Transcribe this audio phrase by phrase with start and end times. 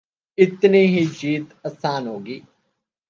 [0.37, 2.37] اتنی ہی جیت آسان ہو گی۔